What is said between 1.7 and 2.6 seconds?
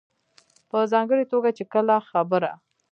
کله خبره